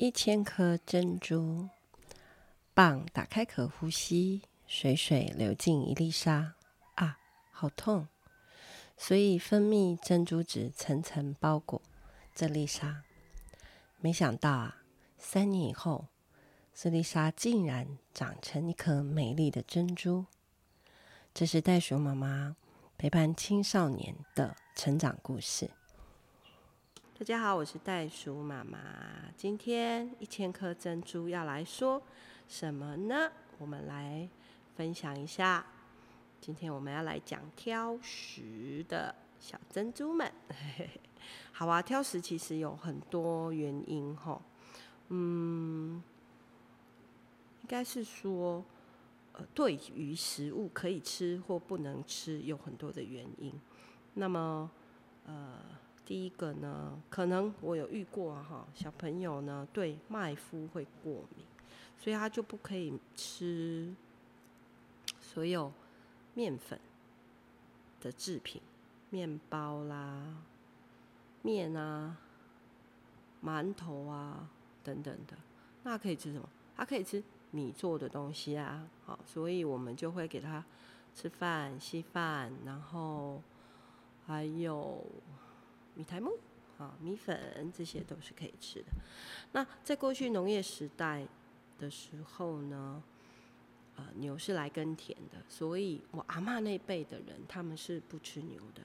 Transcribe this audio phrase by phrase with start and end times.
[0.00, 1.68] 一千颗珍珠，
[2.74, 6.54] 蚌打开壳呼吸，水水流进一粒沙。
[6.94, 7.18] 啊，
[7.50, 8.08] 好痛！
[8.96, 11.82] 所以分泌珍珠质层层包裹
[12.34, 13.02] 这粒沙。
[13.98, 14.82] 没想到啊，
[15.18, 16.06] 三年以后，
[16.72, 20.24] 这粒沙竟然长成一颗美丽的珍珠。
[21.34, 22.56] 这是袋鼠妈妈
[22.96, 25.70] 陪伴青少年的成长故事。
[27.20, 28.78] 大家好，我是袋鼠妈妈。
[29.36, 32.02] 今天一千颗珍珠要来说
[32.48, 33.30] 什么呢？
[33.58, 34.26] 我们来
[34.74, 35.66] 分享一下。
[36.40, 40.32] 今天我们要来讲挑食的小珍珠们。
[41.52, 44.40] 好啊，挑食其实有很多原因吼。
[45.08, 46.02] 嗯，
[47.60, 48.64] 应该是说，
[49.34, 53.52] 呃，对于食物可以吃或不能吃有很多的原因。
[54.14, 54.70] 那么，
[55.26, 55.60] 呃。
[56.10, 61.46] 第一个呢，可能我有遇过哈，小朋友呢对麦麸会过敏，
[61.96, 63.94] 所以他就不可以吃
[65.20, 65.72] 所有
[66.34, 66.80] 面粉
[68.00, 68.60] 的制品，
[69.10, 70.38] 面包啦、
[71.42, 72.16] 面啊、
[73.40, 74.50] 馒头啊
[74.82, 75.36] 等等的。
[75.84, 76.48] 那可以吃什么？
[76.74, 77.22] 他可以吃
[77.52, 78.84] 米做的东西啊。
[79.06, 80.64] 好，所以我们就会给他
[81.14, 83.40] 吃饭、稀饭，然后
[84.26, 85.06] 还有。
[85.94, 86.38] 米苔目
[86.78, 88.86] 啊，米粉这些都是可以吃的。
[89.52, 91.26] 那在过去农业时代
[91.78, 93.02] 的时候呢，
[93.96, 98.82] 呃，牛是来耕田的，所以我阿嬷那辈的人他们是不吃牛的。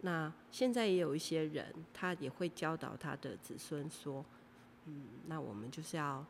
[0.00, 4.24] 那现在也有一些人，他也会教导他的子孙说，
[4.86, 6.24] 嗯，那我们就是要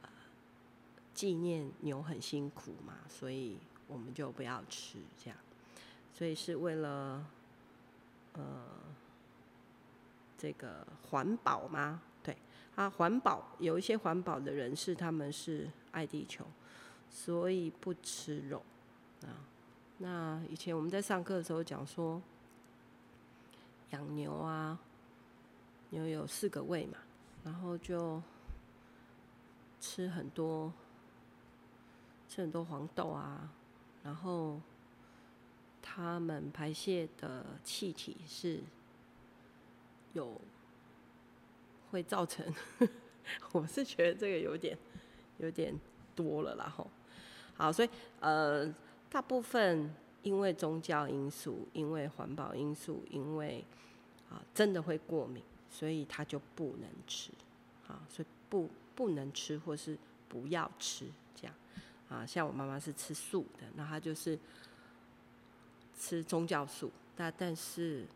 [0.00, 0.08] 呃
[1.12, 5.38] 纪念牛很辛苦嘛，所以我们就不要吃这样。
[6.14, 7.26] 所以是为了。
[8.36, 8.42] 呃，
[10.36, 12.02] 这个环保吗？
[12.22, 12.36] 对，
[12.74, 16.44] 啊，环保有一些环保的人士，他们是爱地球，
[17.08, 18.62] 所以不吃肉
[19.22, 19.40] 啊。
[19.98, 22.20] 那以前我们在上课的时候讲说，
[23.90, 24.78] 养牛啊，
[25.88, 26.98] 牛有四个胃嘛，
[27.42, 28.22] 然后就
[29.80, 30.70] 吃很多，
[32.28, 33.48] 吃很多黄豆啊，
[34.02, 34.60] 然后。
[35.88, 38.60] 他们排泄的气体是
[40.14, 40.38] 有
[41.90, 42.44] 会造成，
[43.52, 44.76] 我是觉得这个有点
[45.38, 45.72] 有点
[46.16, 46.90] 多了啦吼。
[47.54, 47.88] 好，所以
[48.18, 48.66] 呃，
[49.08, 53.64] 大部分因为宗教因素、因为环保因素、因为
[54.28, 57.30] 啊真的会过敏，所以他就不能吃。
[57.86, 59.96] 啊，所以不不能吃或是
[60.28, 61.54] 不要吃这样。
[62.08, 64.36] 啊，像我妈妈是吃素的，那她就是。
[65.96, 68.06] 吃宗教素，但但是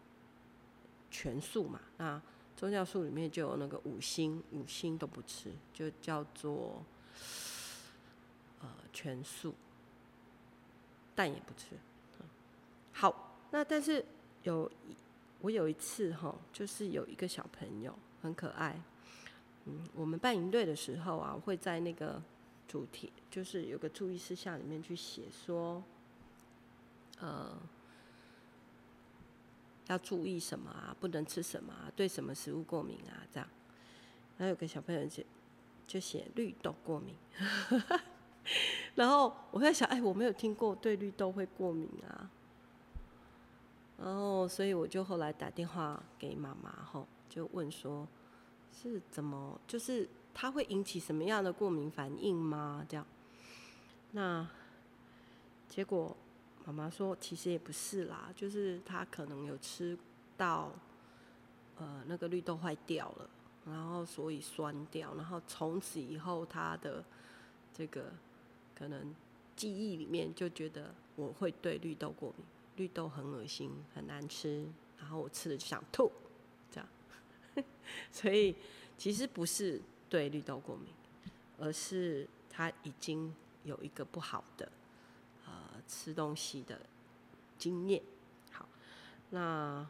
[1.11, 2.21] 全素嘛，那
[2.55, 6.85] 宗教素里面就有那个五辛，五辛都不吃，就叫做
[8.61, 9.55] 呃全素，
[11.15, 11.77] 蛋也不吃。
[12.93, 14.05] 好，那但是
[14.43, 14.71] 有
[15.41, 18.79] 我有一次哈，就是有一个小朋友很可爱，
[19.65, 22.23] 嗯，我们办营队的时候啊，会在那个
[22.69, 25.83] 主题，就是有个注意事项里面去写说。
[27.21, 27.55] 呃，
[29.89, 30.97] 要注意什么啊？
[30.99, 31.93] 不能吃什么啊？
[31.95, 33.21] 对什么食物过敏啊？
[33.31, 33.49] 这样，
[34.39, 35.23] 然后有个小朋友就
[35.87, 37.15] 就写绿豆过敏，
[38.95, 42.31] 然后我在想，哎，我没有听过对绿豆会过敏啊。
[43.99, 48.09] 然后，所以我就后来打电话给妈妈，吼就问说，
[48.73, 52.87] 是怎么，就是它会引起什么样的过敏反应吗？
[52.89, 53.07] 这样，
[54.13, 54.49] 那
[55.69, 56.17] 结果。
[56.66, 59.98] 妈妈说：“其实也不是啦，就是他可能有吃
[60.37, 60.71] 到，
[61.76, 63.28] 呃，那个绿豆坏掉了，
[63.66, 67.04] 然后所以酸掉，然后从此以后他的
[67.75, 68.12] 这个
[68.75, 69.12] 可能
[69.56, 72.47] 记忆里面就觉得我会对绿豆过敏，
[72.77, 76.12] 绿豆很恶心，很难吃，然后我吃了就想吐，
[76.71, 76.88] 这样。
[78.12, 78.54] 所以
[78.97, 80.92] 其实不是对绿豆过敏，
[81.59, 83.34] 而是他已经
[83.65, 84.71] 有一个不好的。”
[85.91, 86.81] 吃东西的
[87.59, 88.01] 经验，
[88.53, 88.65] 好，
[89.31, 89.84] 那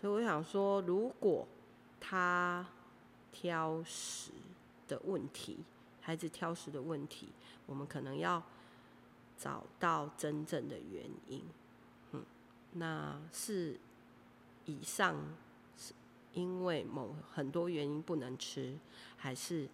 [0.00, 1.46] 所以我想说，如果
[2.00, 2.66] 他
[3.30, 4.32] 挑食
[4.88, 5.60] 的问题，
[6.00, 7.28] 孩子挑食的问题，
[7.66, 8.42] 我们可能要
[9.38, 11.44] 找到真正的原因。
[12.10, 12.24] 嗯，
[12.72, 13.78] 那是
[14.64, 15.16] 以上
[15.76, 15.94] 是
[16.32, 18.76] 因为某很多原因不能吃，
[19.16, 19.68] 还是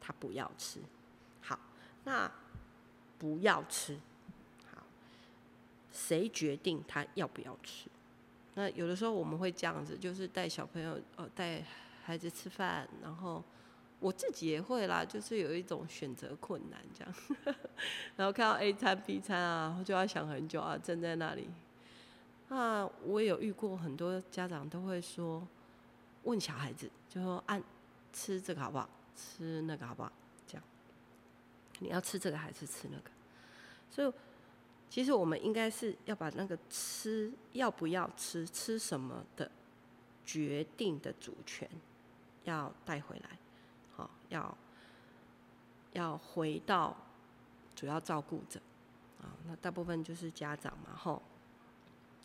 [0.00, 0.78] 他不要吃？
[1.42, 1.58] 好，
[2.04, 2.30] 那
[3.18, 3.98] 不要吃。
[5.94, 7.88] 谁决定他要不要吃？
[8.56, 11.64] 那有的时候我们会这样子，就是带小朋友，呃，带
[12.04, 13.42] 孩子吃饭，然后
[14.00, 17.14] 我自己也会啦，就是有一种选择困难这样，
[18.16, 21.48] 然后看到 A 餐 B 餐啊，就要想很久啊，站在那里。
[22.48, 25.46] 那我也有遇过很多家长都会说，
[26.24, 27.62] 问小孩子就说按
[28.12, 28.88] 吃这个好不好？
[29.16, 30.12] 吃那个好不好？
[30.46, 30.62] 这样，
[31.78, 33.10] 你要吃这个还是吃那个？
[33.90, 34.12] 所以
[34.94, 39.50] 其实我们应该是要把那个吃要不要吃、吃什么的
[40.24, 41.68] 决定的主权
[42.44, 43.36] 要带回来，
[43.96, 44.56] 好，要
[45.94, 46.96] 要回到
[47.74, 48.60] 主要照顾者
[49.20, 51.20] 啊，那大部分就是家长嘛，吼。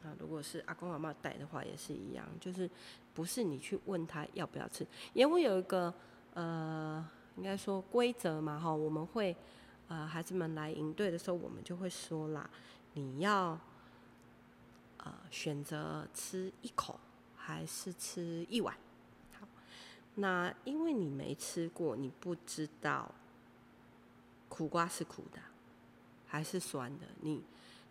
[0.04, 2.70] 啊，如果是阿公阿妈带的话，也是一样，就是
[3.16, 5.92] 不是你去问他要不要吃，因为有一个
[6.36, 7.04] 呃，
[7.36, 9.36] 应该说规则嘛，哈，我们会
[9.90, 12.50] 呃，孩子们来营队的时候，我们就会说啦，
[12.94, 13.60] 你要
[14.98, 16.98] 呃选择吃一口
[17.36, 18.74] 还是吃一碗？
[19.38, 19.46] 好，
[20.16, 23.14] 那因为你没吃过，你不知道
[24.48, 25.42] 苦瓜是苦的
[26.26, 27.44] 还是酸的，你。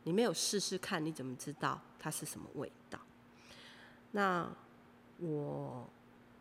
[0.04, 2.98] 你没有试试看，你怎么知道它是什么味道？
[4.12, 4.48] 那
[5.18, 5.86] 我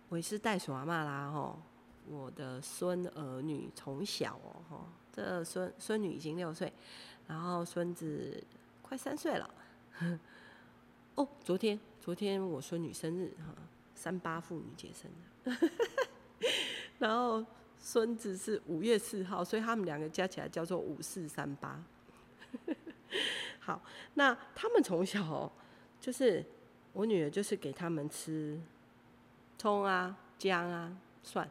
[0.07, 1.59] 我也是袋鼠阿嬷啦吼，
[2.07, 4.39] 我的孙儿女从小
[4.69, 4.85] 哦，
[5.17, 6.71] 这孙孙女已经六岁，
[7.27, 8.39] 然后孙子
[8.83, 9.49] 快三岁了。
[11.15, 13.51] 哦，昨天昨天我孙女生日哈，
[13.95, 15.09] 三八妇女节生
[15.43, 15.69] 日，
[16.99, 17.43] 然后
[17.79, 21.83] 孙子是五月四号，所以他们两个加起来叫做五四三八。
[23.59, 23.81] 好，
[24.13, 25.51] 那他们从小
[25.99, 26.45] 就是
[26.93, 28.61] 我女儿，就是给他们吃
[29.57, 31.49] 葱啊、姜啊、蒜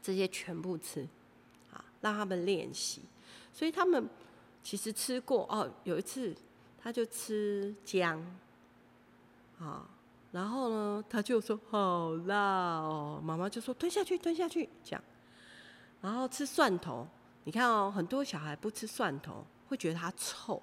[0.00, 1.08] 这些全部吃，
[2.02, 3.00] 让他们练习。
[3.52, 4.06] 所以他们
[4.62, 5.70] 其实吃过哦。
[5.84, 6.36] 有一次
[6.78, 8.22] 他就吃姜，
[9.58, 9.88] 啊，
[10.32, 15.02] 然后呢他就说好辣哦，妈妈就说吞下去，吞下去，这样。
[16.00, 17.06] 然后吃蒜头，
[17.44, 20.62] 你看哦，很多小孩不吃蒜头会觉得它臭。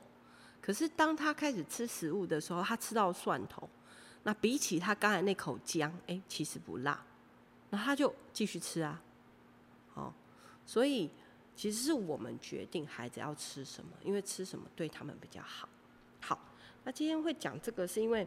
[0.62, 3.68] 可是当他开始吃食物的时候，他吃到蒜头，
[4.24, 7.02] 那比起他刚才那口姜，哎、其实不辣，
[7.70, 9.02] 那他就继续吃啊。
[9.96, 10.14] 哦，
[10.66, 11.10] 所以
[11.60, 15.68] 其实是我们决定孩子要吃什么，因为吃什么对他们比较好。
[16.22, 16.40] 好，
[16.86, 18.26] 那今天会讲这个，是因为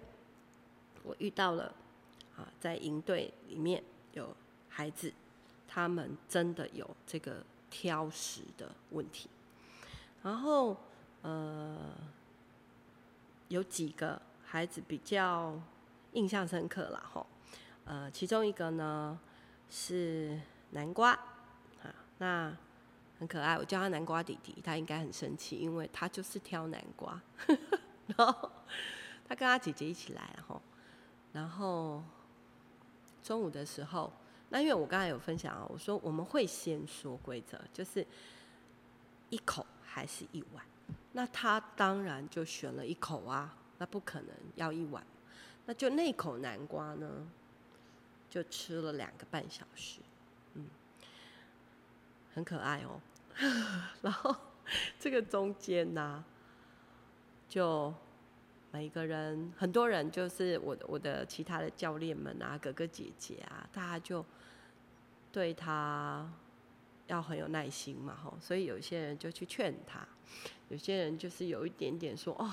[1.03, 1.75] 我遇到了
[2.37, 3.83] 啊，在营队里面
[4.13, 4.37] 有
[4.69, 5.11] 孩子，
[5.67, 9.31] 他们真的有这个挑食的问题，
[10.23, 10.77] 然后
[11.23, 11.97] 呃。
[13.49, 15.61] 有几个孩子比较
[16.15, 17.27] 印象深刻了吼，
[17.85, 19.21] 呃，其中一个呢
[19.69, 20.41] 是
[20.71, 21.11] 南瓜
[21.83, 22.57] 啊，那
[23.23, 27.23] 很可爱，我叫他南瓜弟弟，他应该很生气，因为他就是挑南瓜，
[28.09, 28.51] 然后
[29.29, 30.63] 他跟他姐姐一起来，然后，
[31.33, 32.03] 然后
[33.23, 34.13] 中午的时候，
[34.49, 38.05] 那因为我刚才有分享啊，我说我们会先说规则，就是
[39.31, 40.65] 一口还是一碗。
[41.13, 45.07] 那他当然就选了一口啊，那不可能要一碗，
[45.67, 47.09] 那就那口南瓜呢，
[48.29, 50.01] 就吃了两个半小时，
[50.55, 50.67] 嗯，
[52.35, 53.01] 很可爱哦。
[54.03, 54.35] 然后
[54.99, 56.25] 这个中间呢、
[57.49, 57.93] 就
[58.71, 64.25] 每一个人，很多人就是我我的其他的教练们啊，哥哥姐姐啊，大家就
[65.31, 66.31] 对他。
[67.09, 70.07] 要很有耐心嘛，吼，所以有些人就去劝他，
[70.71, 72.51] 有些人就是有一点点说，哦，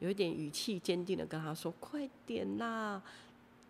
[0.00, 3.00] 有一点语气坚定的跟他说，快点啦，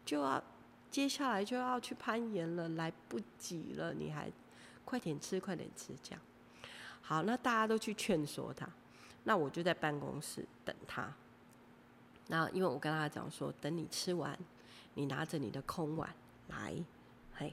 [0.06, 0.42] 就要
[0.90, 4.30] 接下来就要去攀岩了，来不及了，你还
[4.84, 6.20] 快点吃，快点吃，这样。
[7.06, 8.66] 好，那大家都去劝说他，
[9.24, 11.12] 那我就在办公室等他。
[12.28, 14.38] 那因为我跟他讲说，等你吃完，
[14.94, 16.08] 你拿着你的空碗
[16.48, 16.74] 来，
[17.34, 17.52] 嘿，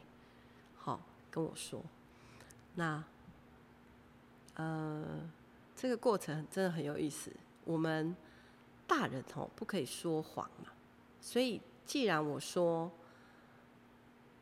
[0.78, 1.84] 好，跟我说。
[2.76, 3.04] 那，
[4.56, 5.30] 呃，
[5.76, 7.30] 这个过程真的很有意思。
[7.66, 8.16] 我们
[8.88, 10.72] 大人哦，不可以说谎嘛。
[11.20, 12.90] 所以，既然我说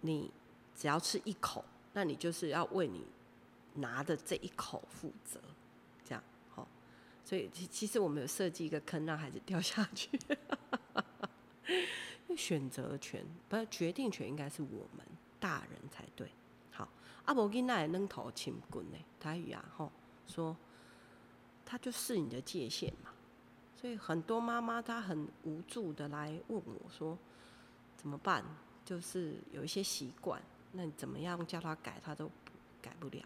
[0.01, 0.31] 你
[0.75, 3.03] 只要吃一口，那你就是要为你
[3.75, 5.39] 拿的这一口负责，
[6.05, 6.23] 这样
[6.53, 6.67] 好。
[7.23, 10.09] 所以，其其实我们有设计一个坑，让孩子掉下去。
[12.27, 15.05] 因为选择权不是决定权，应该是我们
[15.39, 16.29] 大人才对。
[16.71, 16.88] 好，
[17.25, 19.91] 阿伯囡仔扔头轻滚呢，台语啊吼，
[20.27, 20.55] 说
[21.65, 23.11] 他就是你的界限嘛，
[23.75, 27.17] 所以很多妈妈她很无助的来问我说
[27.95, 28.43] 怎么办？
[28.85, 32.31] 就是有一些习惯，那你怎么样叫他改，他都
[32.81, 33.23] 改不了。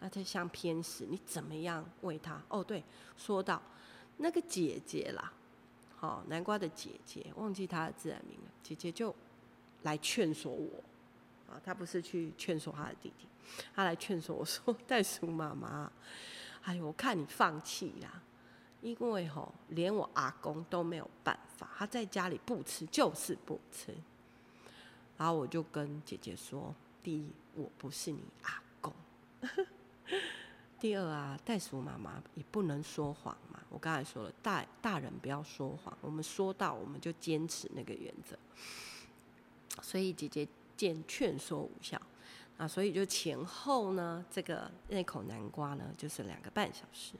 [0.00, 2.40] 那他像偏食，你怎么样喂他？
[2.48, 2.82] 哦，对，
[3.16, 3.60] 说到
[4.18, 5.32] 那个姐姐啦，
[5.96, 9.14] 好，南瓜的姐姐，忘记她的自然名了，姐姐就
[9.82, 10.82] 来劝说我。
[11.48, 13.26] 啊，她不是去劝说她的弟弟，
[13.74, 15.90] 她来劝说我说：“袋鼠妈妈，
[16.62, 18.20] 哎呦，我看你放弃啦，
[18.82, 23.94] 因为吼，连我阿公都没有办法，他在家里不吃就是不吃。”
[25.16, 28.92] 然后我就跟姐姐说：“第一，我不是你阿公；
[30.80, 33.60] 第二啊，袋鼠妈妈也不能说谎嘛。
[33.68, 38.36] 我刚才说了，大大人不要说谎，我们说到我们就坚持那个原则。
[39.82, 40.46] 所以姐姐
[40.76, 42.00] 见劝说无效，
[42.58, 47.14] 啊，所以就前后呢，这个那口南瓜呢，就是两个半小时。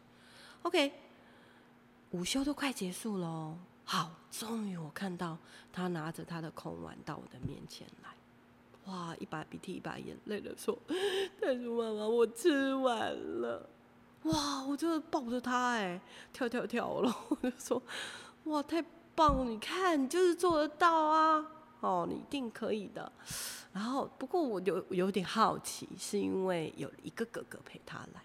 [0.63, 0.93] OK，
[2.11, 5.39] 午休都快结束喽。”好，终于我看到
[5.73, 8.16] 他拿着他的空碗到我的面前来，
[8.87, 10.79] 哇，一把鼻涕一把眼泪的说
[11.41, 13.69] ：“袋鼠妈妈，我吃完了。”
[14.25, 16.01] 哇，我真的抱着他哎，
[16.33, 17.83] 跳跳跳了，我就说
[18.45, 19.45] ：“哇，太棒了！
[19.45, 21.47] 你看，你就是做得到啊！
[21.81, 23.11] 哦，你一定可以的。”
[23.73, 28.23] 然后，不过我有有点好奇，是因为有一个哥哥陪他来，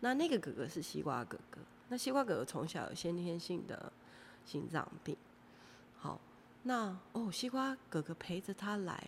[0.00, 3.92] 那那个哥哥是西瓜哥哥，那西瓜哥哥从小有先天性的。
[4.46, 5.16] 心脏病，
[5.96, 6.20] 好，
[6.64, 9.02] 那哦，西瓜哥哥陪着他来，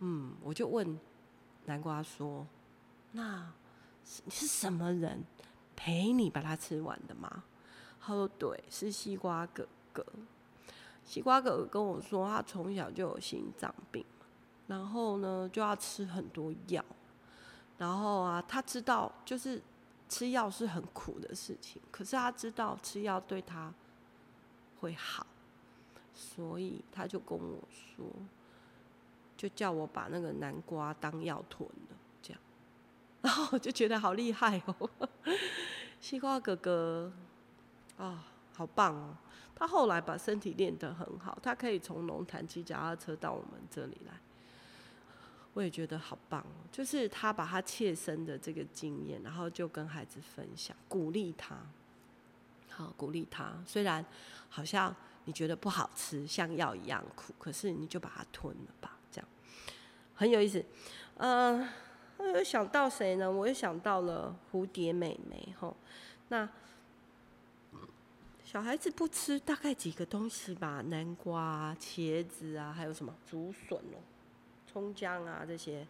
[0.00, 0.98] 嗯，我就问
[1.64, 2.46] 南瓜说
[3.12, 3.50] ：“那
[4.04, 5.24] 是是什么人
[5.74, 7.44] 陪你把它吃完的吗？”
[8.00, 10.04] 他说：“对，是西瓜哥哥。
[11.04, 14.04] 西瓜哥哥跟我说，他从小就有心脏病，
[14.66, 16.84] 然后呢就要吃很多药，
[17.78, 19.62] 然后啊，他知道就是。”
[20.10, 23.72] 吃药是很苦的事情，可是他知道吃药对他
[24.80, 25.24] 会好，
[26.12, 28.04] 所以他就跟我说，
[29.40, 32.42] 就叫我把那个南瓜当药吞了，这样，
[33.22, 34.90] 然后我就觉得好厉害哦，
[35.98, 37.10] 西瓜哥哥
[37.96, 38.22] 啊，
[38.54, 39.16] 好棒哦！
[39.54, 44.12] 他后来把身体练得很好，他可以从龙潭骑脚踏车到我们这里来。
[45.54, 51.56] 我也觉得好棒哦，就是他把他切身的这个经验，然后就跟孩子分享，鼓励他，
[52.68, 53.54] 好鼓励他。
[53.66, 54.04] 虽然
[54.50, 54.94] 好像
[55.24, 58.98] 你觉得不好吃，像药一样苦，可是你就把它吞了吧，
[60.20, 60.62] 很有意思。
[61.16, 61.68] 嗯、呃，
[62.18, 63.32] 我又想到谁呢？
[63.32, 65.74] 我又想到了蝴蝶妹妹哈。
[66.28, 66.46] 那
[68.44, 70.82] 小孩子不吃大概几个东西吧？
[70.82, 73.96] 南瓜、茄子啊，还有什么竹笋哦。
[74.66, 75.86] 葱姜啊，这些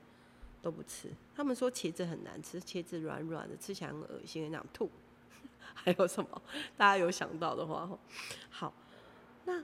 [0.63, 1.11] 都不吃。
[1.35, 4.89] 他们说茄子很难吃，茄子软软的，吃起来很恶心，很想吐。
[5.75, 6.43] 还有什么？
[6.77, 7.99] 大家有想到的话，
[8.49, 8.73] 好。
[9.45, 9.61] 那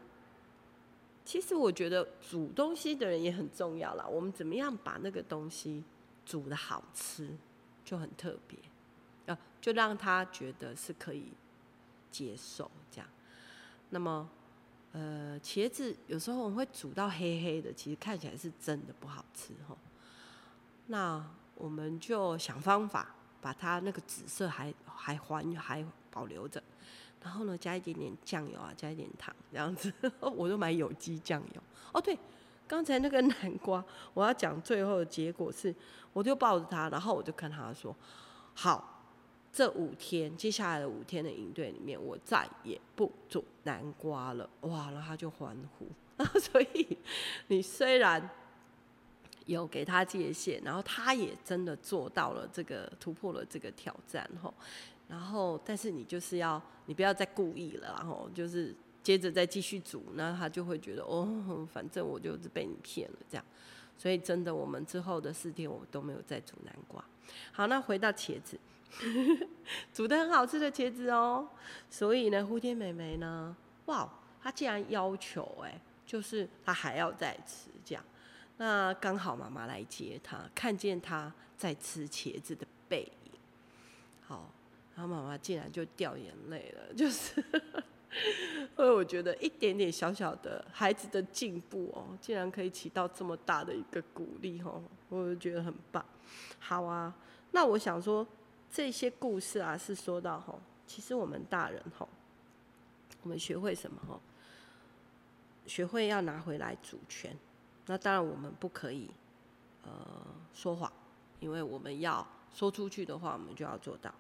[1.27, 4.07] 其实我觉得煮东西的人也很重要啦。
[4.07, 5.85] 我们怎么样把那个东西
[6.25, 7.37] 煮的好吃，
[7.85, 8.59] 就很特别
[9.27, 11.33] 啊，就让他觉得是可以
[12.11, 13.09] 接受这样。
[13.91, 14.31] 那么。
[14.93, 19.77] 呃，茄子有时候我们会煮到黑黑的，其实看起来是真的不好吃哈。
[20.87, 21.23] 那
[21.55, 26.63] 我们就想方法把它那个紫色还还还还保留着，
[27.23, 29.93] 然后呢，加一点点酱油啊，加一点糖这样子。
[30.21, 31.63] 我就买有机酱油。
[31.93, 32.19] 哦，对，
[32.67, 35.75] 刚才那个 南瓜，我要讲最后的结果是，
[36.13, 37.95] 我就抱着它，然后我就跟他说，
[38.55, 38.93] 好。
[39.53, 44.47] 这五天，接下来的五天的营队里面，我再也不煮南瓜了。
[44.61, 45.87] 哇，然后他就欢呼。
[46.19, 46.99] 然 后所以
[47.47, 48.29] 你虽然
[49.47, 54.53] 有给他界限，然后他也真的做到了这个突破了这个挑战吼。
[55.09, 63.45] 然后，但是你就是要，你不要再故意了，然后就是接着再继续煮，那他就会觉得哦，反正我就是被你骗了这样。
[63.99, 67.03] 所以真的，我们之后的四天我都没有再煮南瓜。
[67.53, 68.59] 好，那回到茄子。
[69.93, 71.49] 煮得很好吃的茄子哦，
[71.91, 73.55] 所以呢，蝴蝶妹妹呢，
[73.87, 74.09] 哇，
[74.41, 78.05] 她竟然要求哎，就是她还要再吃这样。
[78.59, 83.33] 那刚好妈妈来接她，看见她在吃茄子的背影，
[84.27, 84.51] 好，
[84.97, 87.41] 然后妈妈竟然就掉眼泪了，就是，
[88.77, 96.05] 因为我觉得一点点小小的孩子的进步哦，竟然可以起到这么大的一个鼓励哦，我就觉得很棒。
[96.59, 97.15] 好啊，
[97.53, 98.27] 那我想说。
[98.69, 102.07] 这些故事啊，是说到吼，其实我们大人吼，
[103.23, 104.21] 我们学会什么吼？
[105.67, 107.35] 学会要拿回来主权。
[107.87, 109.09] 那当然，我们不可以
[109.85, 109.91] 呃
[110.53, 110.93] 说谎，
[111.41, 114.13] 因为我们要说出去的话，我们就要做到。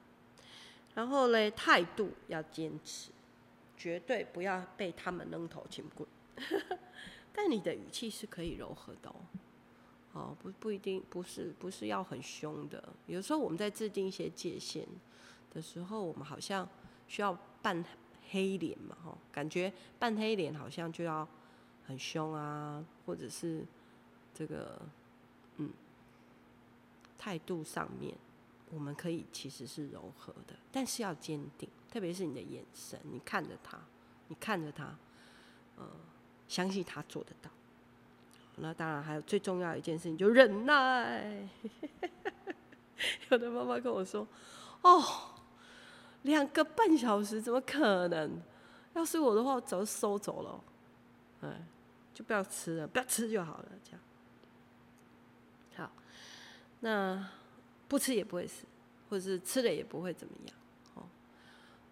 [0.96, 3.10] 然后嘞，态度要坚持，
[3.76, 6.08] 绝对不要被他们扔头轻滚。
[7.34, 9.16] 但你的语气是可以柔和的哦。
[10.14, 12.82] 哦，不不一定，不是不是要很凶的。
[13.06, 14.88] 有时候我们在制定一些界限
[15.52, 16.66] 的时候，我们好像
[17.06, 17.84] 需要扮
[18.30, 21.28] 黑脸嘛，哈，感觉扮黑脸好像就要
[21.86, 23.62] 很凶啊，或者是
[24.32, 24.80] 这个
[25.58, 25.70] 嗯
[27.18, 28.14] 态度上面，
[28.70, 33.78] 我们可以其实是柔和的，但是要坚定，特别是你的眼神，你看着他，
[34.28, 34.96] 你看着他，
[35.76, 35.86] 呃，
[36.48, 37.50] 相信他做得到。
[38.56, 41.48] 那当然还有最重要一件事情，就忍耐。
[43.30, 44.26] 有的妈妈跟我说
[44.80, 45.02] ：“哦，
[46.22, 48.40] 两个半小时怎么可能？
[48.94, 50.64] 要是我的话，我早就收走了。
[51.42, 51.66] 哎，
[52.14, 53.68] 就不要吃了，不要吃就好了。
[53.84, 54.00] 这样，
[55.76, 55.92] 好，
[56.80, 57.28] 那
[57.88, 58.64] 不吃也不会死，
[59.08, 60.56] 或者是吃了也不会怎么样。
[60.94, 61.02] 哦，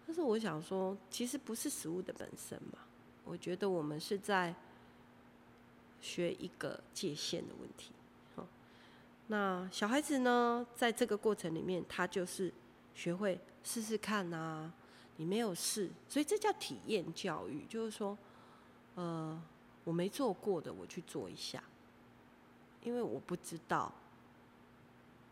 [0.05, 2.79] 但是我想说，其实不是食物的本身嘛。
[3.23, 4.53] 我觉得我们是在
[6.01, 7.91] 学一个界限的问题。”
[8.35, 8.45] 哦
[9.27, 12.53] 那小孩子呢，在这个过程里面，他就是
[12.93, 14.71] 学会试试看啊。
[15.17, 18.17] 你没有试，所以这叫体验教育，就是说，
[18.95, 19.41] 呃，
[19.85, 21.63] 我没做过的，我去做一下，
[22.83, 23.89] 因为我不知道，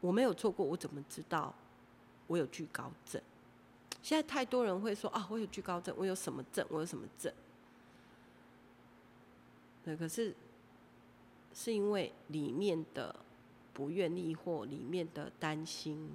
[0.04, 1.54] 我没有做过，我怎么知道
[2.28, 3.22] 我有惧高症？
[4.02, 6.66] 现在太多人会说啊，我有惧高症，我有什么症？
[6.70, 7.34] 我有什么症？
[9.86, 10.36] 对，可是
[11.54, 13.16] 是因为里面的。
[13.76, 16.08] 不愿意或里面的担心、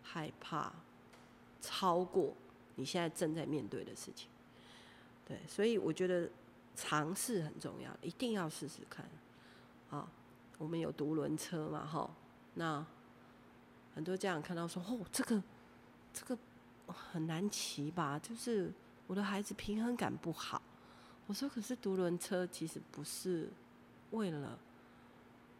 [0.00, 0.72] 害怕，
[1.60, 2.32] 超过
[2.76, 4.28] 你现在正在面对的事情。
[5.26, 6.30] 对，所以我觉得
[6.76, 9.04] 尝试很重要，一定要试试看。
[9.90, 10.08] 啊，
[10.56, 12.08] 我们有独轮车嘛，哈，
[12.54, 12.86] 那
[14.00, 15.42] 很多家长看到说，哦，这个
[16.10, 16.38] 这个
[16.86, 18.18] 很难骑吧？
[18.18, 18.72] 就是
[19.06, 20.62] 我的孩子平衡感不好。
[21.26, 23.50] 我说，可是独轮车其实不是
[24.12, 24.58] 为了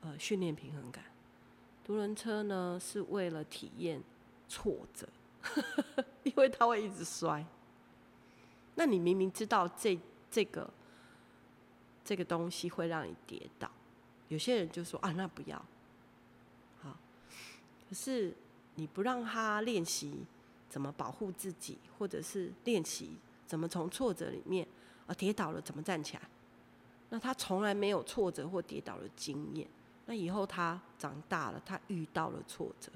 [0.01, 1.05] 呃训练平衡感。
[1.85, 4.03] 独轮车呢，是为了体验
[4.49, 5.07] 挫折，
[6.25, 7.45] 因为它会一直摔。
[8.75, 10.73] 那你明明知道这这个
[12.03, 13.71] 这个东西会让你跌倒，
[14.29, 15.63] 有些人就说啊，那不要。
[17.91, 18.33] 可是
[18.77, 20.25] 你不让他练习
[20.69, 23.17] 怎么保护自己，或者是练习
[23.49, 24.65] 怎么从挫折里面
[25.09, 26.23] 啊跌倒了怎么站起来，
[27.09, 29.69] 那他从来没有挫折或跌倒的经验。
[30.07, 32.93] 那以后他长大了，他遇到了挫折，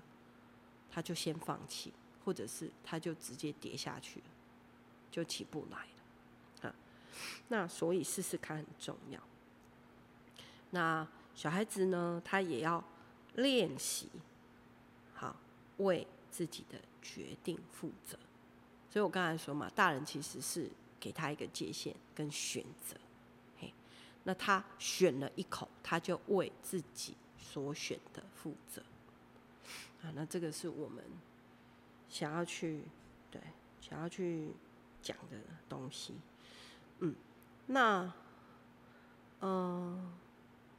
[0.88, 1.92] 他就先放弃，
[2.24, 4.26] 或者是他就直接跌下去了，
[5.10, 6.68] 就起不来了。
[6.68, 6.74] 啊，
[7.48, 9.20] 那所以试试看很重要。
[10.70, 11.04] 那
[11.34, 12.82] 小孩子呢，他也要
[13.34, 14.08] 练习，
[15.78, 18.18] 为自己的决定负责。
[18.90, 22.96] 所以我刚才说嘛，大人其实是给他一个界限跟选择。
[24.26, 28.82] 那他选了一口，他就为自己所选的负责
[30.02, 30.08] 啊。
[30.14, 31.04] 那这个是我们
[32.08, 32.84] 想要去
[33.30, 33.38] 对
[33.82, 34.48] 想要去
[35.02, 35.36] 讲的
[35.68, 36.14] 东西。
[37.00, 37.14] 嗯，
[37.66, 38.10] 那
[39.40, 40.12] 嗯、呃，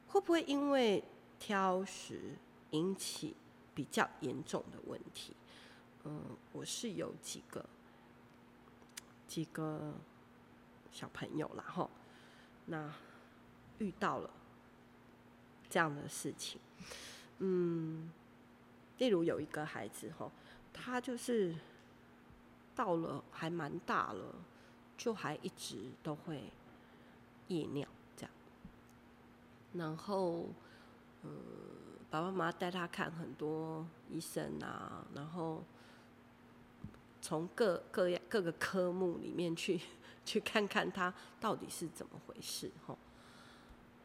[0.08, 1.04] 会不会因为
[1.38, 2.36] 挑食
[2.72, 3.36] 引起
[3.76, 5.36] 比较严重的问题？
[6.06, 7.64] 嗯，我是有几个
[9.28, 9.94] 几个
[10.92, 11.88] 小朋友啦齁，
[12.66, 12.92] 那。
[13.80, 14.30] 遇到了
[15.70, 16.62] 这样的事情，
[17.40, 18.10] 嗯，
[19.00, 20.32] 例如有一个孩子哈，
[20.72, 21.54] 他就是
[22.74, 24.34] 到了还蛮大了，
[24.98, 26.50] 就还一直都会
[27.50, 27.86] 夜尿
[28.16, 28.32] 这样，
[29.74, 30.46] 然后，
[31.24, 31.32] 嗯，
[32.16, 35.62] 爸爸妈妈带他看很多医生啊，然后
[37.22, 39.78] 从各各样各个科目里面去
[40.24, 42.98] 去看看他到底是怎么回事哈。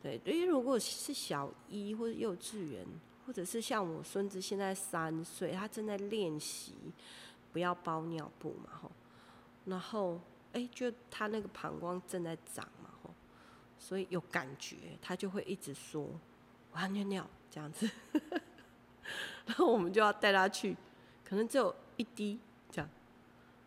[0.03, 2.85] 对，因为如果是小一或者幼稚园，
[3.25, 6.75] 或者是像我孙子现在三岁，他正在练习
[7.53, 8.91] 不要包尿布嘛，吼，
[9.67, 10.21] 然后
[10.53, 13.11] 哎，就他那个膀胱正在长嘛，吼，
[13.79, 16.09] 所以有感觉，他就会一直说
[16.73, 17.91] 我要尿尿这样子，
[19.47, 20.77] 然后我们就要带他去，
[21.25, 22.39] 可能只有一滴
[22.71, 22.89] 这样，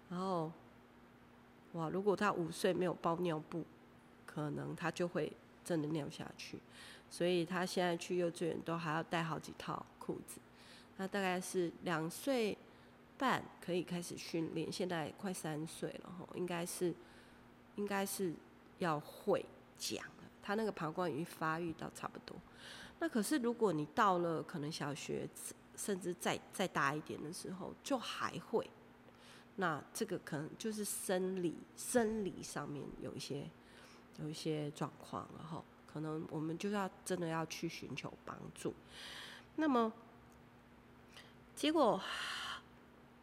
[0.10, 0.52] 然后
[1.74, 3.66] 哇，如果他五岁没有包尿布，
[4.26, 5.32] 可能他就会。
[5.66, 6.60] 真的尿下去，
[7.10, 10.42] 所以他现在去幼稚园都还要带好几套裤子。
[10.98, 12.58] 那大概是两岁
[13.18, 16.94] 半可以开始训练，现在快三岁了吼，应该是
[17.78, 18.34] 应该是
[18.80, 19.46] 要会
[19.78, 20.24] 讲了。
[20.42, 22.36] 他那个膀胱已经发育到差不多。
[23.00, 25.28] 那可是如果你到了可能小学
[25.76, 28.70] 甚至再再大一点的时候，就还会，
[29.56, 33.50] 那这个可能就是生理生理上面有一些。
[34.20, 38.72] 有一些状况，然后可能我们就要真的要去寻求帮助。
[39.56, 39.92] 那么
[41.56, 42.00] 结果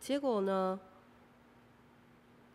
[0.01, 0.81] 结果呢？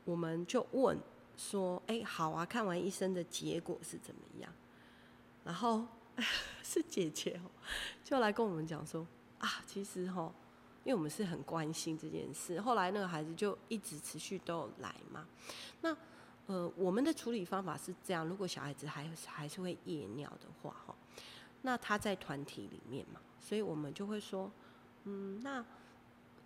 [0.04, 1.00] 我们就问
[1.38, 4.52] 说：“哎，好啊，看完医生的结果是怎么样？”
[5.46, 5.88] 然后
[6.64, 7.52] 是姐姐哦，
[8.04, 9.06] 就来跟我们讲说
[9.40, 10.32] 啊，其实哈，
[10.84, 15.28] 因为我们是很关心这件事，后来那个孩子就一直持续都有来嘛。
[15.82, 15.96] 那
[16.48, 20.96] 呃，我们的处理方法是这样：如果小孩子还还是会夜尿的话，哈，
[21.64, 24.52] 那他在团体里面嘛，所以我们就会说，
[25.06, 25.66] 嗯，那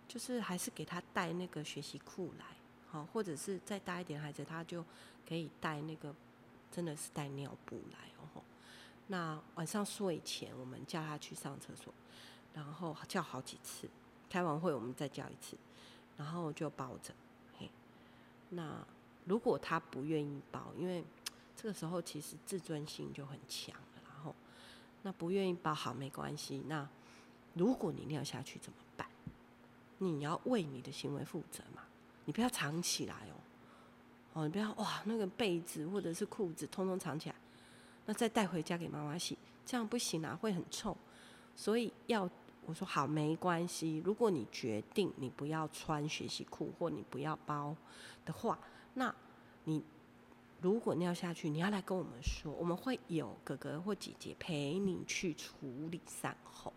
[0.08, 2.46] 就是还是给他带那个学习裤来，
[2.88, 4.84] 好，或者是再大一点孩子，他就
[5.28, 6.14] 可以带那个
[6.72, 8.39] 真的是带尿布来哦。
[9.10, 11.92] 那晚上睡前，我们叫他去上厕所，
[12.54, 13.88] 然后叫好几次，
[14.28, 15.56] 开完会我们再叫一次，
[16.16, 17.12] 然后就抱着，
[17.58, 17.70] 嘿，
[18.48, 18.86] 那。
[19.26, 21.04] 如果他不愿意抱，因为
[21.54, 24.34] 这个时候其实自尊心就很强了，然后
[25.02, 26.60] 那不愿意抱好没关系。
[26.66, 26.88] 那
[27.54, 29.06] 如果你尿下去怎么办？
[29.98, 31.82] 你要为你的行为负责嘛，
[32.24, 33.36] 你不要藏起来哦，
[34.32, 37.36] 哦，你不要哇那个被子或者是裤子通通藏起来，
[38.06, 40.96] 那再带回家给妈妈洗，这样不行啊，会很臭。
[41.54, 42.28] 所以要
[42.66, 47.76] 我说好没关系，如果你决定你不要穿学习裤或你不要包
[48.24, 48.58] 的话。
[48.94, 49.14] 那，
[49.64, 49.82] 你
[50.60, 56.72] 如果尿下去，你要来跟我们说，我们会有哥哥或姐姐陪你去处理善后。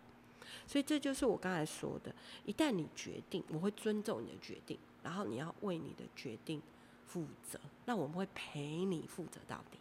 [0.66, 6.62] 所以这就是我刚才说的，一旦你决定，我会尊重你的决定，然后你要为你的决定
[7.06, 9.78] 负责，那我们会陪你负责到底。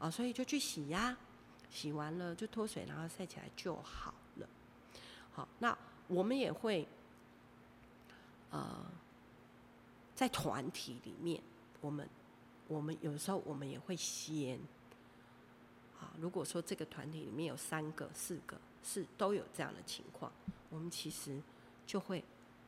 [0.00, 1.16] 啊，所以就去洗呀，
[1.70, 4.48] 洗完了就脱水，然后晒起来就好了。
[5.32, 6.88] 好，那我们也会，
[8.50, 8.84] 呃。
[10.12, 11.42] 在团体里面，
[11.80, 12.06] 我们
[12.68, 14.60] 我们有时候我们也会先
[15.98, 20.30] 啊，如果说这个团体里面有三个、四个是都有这样的情况，
[20.68, 21.40] 我们其实
[21.86, 22.22] 就会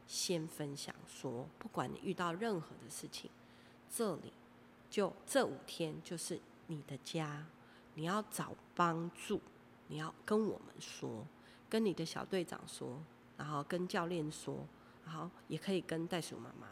[0.07, 3.31] 先分享说，不管你遇到任何的事情，
[3.95, 4.33] 这里
[4.89, 6.41] 就这五天就是
[6.73, 7.45] 你的家，
[7.95, 9.41] 你要找帮助，
[9.89, 11.27] 你要跟我们说，
[11.69, 12.99] 跟你的小队长说，
[13.37, 14.67] 然后跟教练说，
[15.05, 16.67] 然后也可以跟袋鼠妈妈。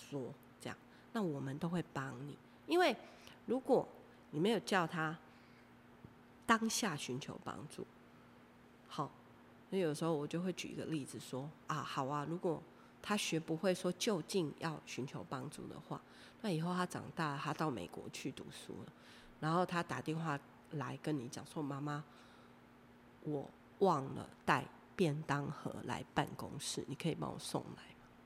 [0.00, 0.78] 说这样，
[1.12, 2.96] 那我们都会帮你，因为
[3.46, 3.86] 如果
[4.30, 5.18] 你没有叫他
[6.46, 7.84] 当下寻求帮助，
[8.86, 9.10] 好，
[9.70, 12.62] 那有时候我就会举一个例子说啊，好啊，如果
[13.02, 16.00] 他学不会说就近要寻求帮助的话，
[16.42, 18.92] 那以后他长大，他到美国去读书了，
[19.40, 20.38] 然后他打电话
[20.72, 22.04] 来跟你讲说，妈妈，
[23.22, 23.48] 我
[23.78, 24.64] 忘了带
[24.96, 27.82] 便当盒来办公室，你可以帮我送来？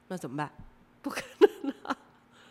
[0.08, 0.52] 那怎么办？
[1.02, 1.96] 不可能啊，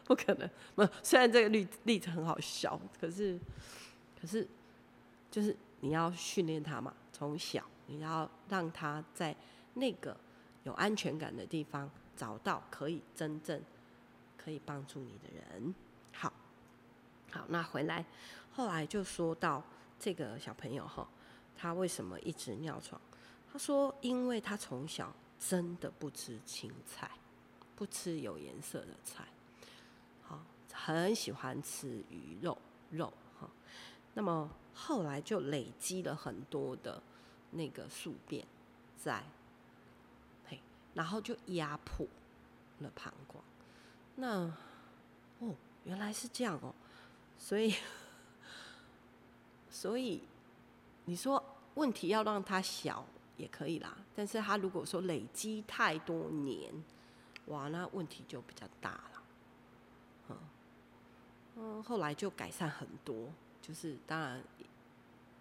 [0.06, 0.50] 不可能！
[0.76, 3.40] 不，虽然这个例例子很好笑，可是，
[4.20, 4.48] 可是，
[5.30, 9.36] 就是你要训练他嘛，从小你要让他在
[9.76, 10.16] 那个
[10.64, 13.62] 有安全感的地方找到可以真正
[14.38, 15.74] 可以帮助你的人。
[17.32, 18.06] 好，那回来
[18.54, 19.64] 后来就说到
[20.00, 21.08] 这个小朋友哈，
[21.56, 23.00] 他为什么一直尿床？
[23.52, 27.10] 他说，因为他从小真的不吃青菜。
[27.74, 29.26] 不吃有颜色的菜，
[30.22, 30.40] 好，
[30.72, 32.56] 很喜欢吃鱼肉
[32.92, 33.50] 肉哈。
[34.14, 37.02] 那么后来就累积了很多的
[37.50, 38.46] 那个宿便
[38.96, 39.24] 在，
[40.46, 40.62] 嘿，
[40.94, 42.06] 然后就压迫
[42.82, 43.44] 了膀胱。
[44.16, 44.54] 那
[45.40, 46.76] 哦，原来是这样哦，
[47.42, 47.74] 所以
[49.70, 50.22] 所以
[51.06, 53.04] 你说问题要让它小
[53.38, 56.72] 也可以啦，但是他如果说累积太多年。
[57.48, 59.24] 哇，那问题就比较大了，
[60.30, 60.38] 嗯，
[61.58, 63.28] 嗯，后来就改善很多，
[63.62, 64.42] 就是当然，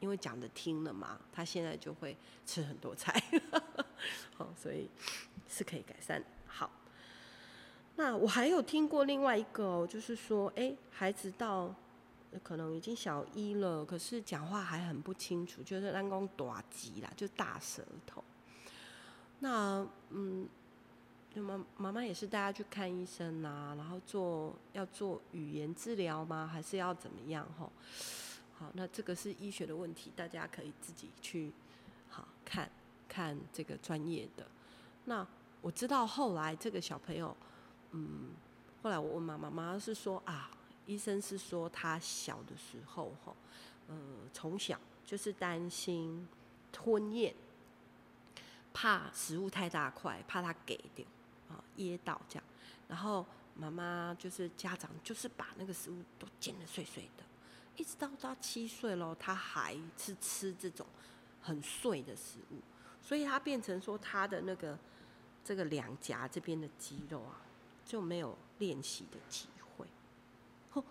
[0.01, 3.23] 因为讲的听了嘛，他现在就会吃很多菜，
[4.35, 4.89] 好， 所以
[5.47, 6.25] 是可以改善。
[6.47, 6.71] 好，
[7.97, 11.73] 那我还有听过另外一个，就是说，哎、孩子到
[12.43, 18.23] 可能已经小一了，可是讲话还很不清楚，就是人讲大舌啦，就大舌头。
[19.41, 20.49] 那嗯。
[21.33, 26.45] 那妈妈妈也是带他去看医生啊，然后做要做语言治疗吗？
[26.45, 27.47] 还是要怎么样？
[27.57, 27.71] 吼，
[28.59, 31.53] 好，那这个是医学的问题，大家可以自己去
[32.09, 32.69] 好看
[33.09, 34.45] 看这个专业的。
[35.05, 35.25] 那
[35.61, 37.37] 我知道后来这个小朋友，
[37.93, 38.31] 嗯，
[38.83, 40.51] 后来我问妈妈，妈妈是说啊，
[40.87, 43.35] 医生是说他小的时候哈，
[43.89, 43.97] 呃，
[44.33, 46.29] 从小就是担心
[46.73, 47.35] 吞咽，
[48.73, 51.05] 怕食物太大块，怕他给掉。
[51.49, 52.45] 啊，噎到这样，
[52.87, 57.25] 然后妈妈就是家长，就是把那个食物都煎得碎碎的，
[57.77, 60.87] 一直到他七岁咯，他还是吃这种
[61.43, 62.61] 很碎的食物，
[63.03, 64.79] 所以他变成说他的那个
[65.45, 67.41] 这个两颊这边的肌肉啊，
[67.85, 69.60] 就没有练习的机会。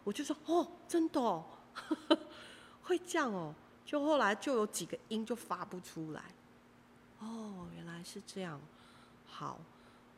[0.04, 1.46] 我就说哦，真的哦，
[2.84, 3.54] 会这样哦，
[3.86, 6.24] 就后来就有几个音就发不出来。
[7.20, 8.60] 哦，原来是这样。
[9.26, 9.60] 好，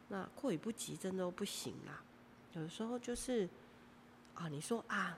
[0.08, 2.02] 那过犹不及，真的不行啦。
[2.54, 3.47] 有时候就是
[4.34, 5.17] 啊，你说啊，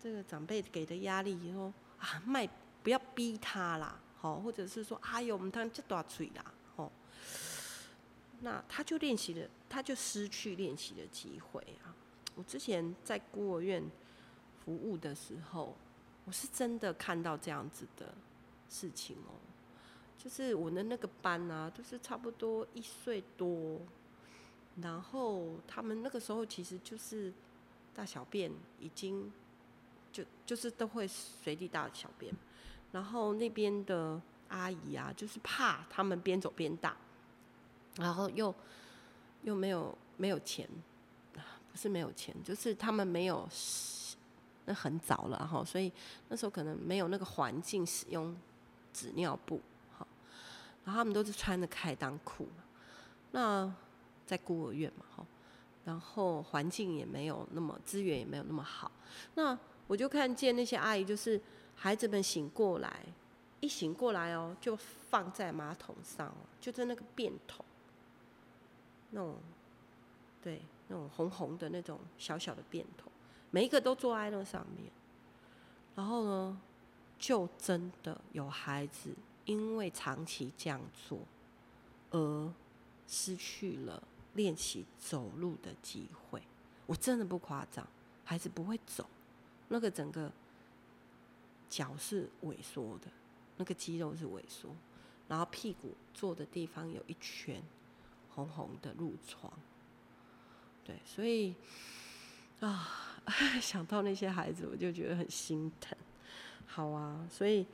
[0.00, 2.48] 这个长辈给的压力，说啊，卖
[2.82, 6.44] 不要逼他啦，好，或者是说，哎呦，我们当这大嘴啦，
[6.76, 6.90] 哦，
[8.40, 11.94] 那他就练习了，他就失去练习的机会啊。
[12.38, 13.82] 我之前在孤儿院
[14.64, 15.74] 服务的时候，
[16.24, 18.14] 我是真的看到这样子的
[18.70, 19.34] 事情哦，
[20.16, 23.80] 就是我的那个班啊，都是差不多一岁多。
[24.80, 27.32] 然后他们那个时候其实就是
[27.92, 28.48] 大小便
[28.78, 29.32] 已经
[30.12, 32.32] 就就是都会随地大小便，
[32.92, 36.96] 然后那边的阿姨啊，就是怕他们边走边大，
[37.96, 38.54] 然后又
[39.42, 40.68] 又没有没有钱，
[41.70, 43.48] 不是没有钱，就是他们没有
[44.66, 45.92] 那很早了哈，所以
[46.28, 48.36] 那时候可能没有那个环境使用
[48.92, 49.60] 纸尿布，
[49.96, 50.06] 好，
[50.84, 52.64] 然后他们都是穿着开裆裤嘛，
[53.32, 53.72] 那。
[54.28, 55.26] 在孤儿院嘛，哈，
[55.86, 58.92] 然后环境也没有那么资源也没有那么好，
[59.36, 61.40] 那我就看见那些阿姨，就是
[61.74, 63.06] 孩子们醒过来，
[63.60, 67.64] 一醒过来哦，就放在马桶上，就在那个便桶，
[69.12, 69.36] 那种，
[70.42, 73.10] 对，那种红红的那种小小的便桶，
[73.50, 74.90] 每一个都坐在那上面，
[75.94, 76.60] 然后呢，
[77.18, 81.20] 就真的有孩子因为长期这样做
[82.10, 82.52] 而
[83.06, 84.02] 失去了。
[84.34, 86.40] 练习走路的机会，
[86.86, 87.84] 我真的不夸张，
[88.24, 89.04] 孩子不会走，
[89.66, 90.30] 那个整个
[91.68, 93.10] 脚是萎缩的，
[93.56, 94.68] 那个肌肉是萎缩，
[95.26, 97.60] 然后屁股坐的地方有一圈
[98.30, 99.52] 红红的褥疮，
[100.88, 101.54] 对，所以
[102.60, 102.88] 啊，
[103.60, 105.94] 想到那些孩子，我就觉得很心疼。
[106.66, 107.66] 好啊，所以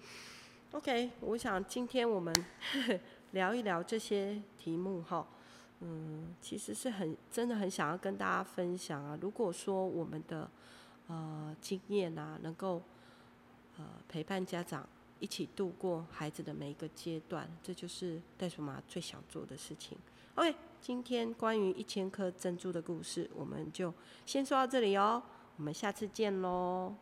[0.72, 2.34] OK，我想今天我们
[3.30, 5.24] 聊一聊这些题目哈。
[5.78, 9.16] 嗯，其实是很真的很想要跟大家分享啊。
[9.20, 10.50] 如果说我们的
[11.06, 12.82] 呃经验啊，能够
[13.78, 14.88] 呃陪伴家长
[15.20, 19.96] 一起度过孩子的每一个阶段，这就是袋鼠妈最想做的事情。
[20.34, 20.52] OK，
[20.84, 23.90] 今天关于一千颗珍珠的故事，我们就
[24.26, 25.22] 先说到这里哦。
[25.56, 26.94] 我们下次见喽。